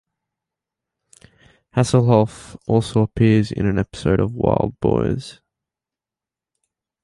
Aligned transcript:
Hasselhoff 1.75 2.57
also 2.65 3.03
appears 3.03 3.51
in 3.51 3.67
an 3.67 3.77
episode 3.77 4.19
of 4.19 4.31
"Wildboyz". 4.31 5.41